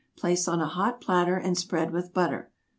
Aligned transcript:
Place 0.17 0.47
on 0.47 0.59
a 0.59 0.65
hot 0.65 0.99
platter, 0.99 1.35
and 1.37 1.55
spread 1.55 1.91
with 1.91 2.11
butter. 2.11 2.49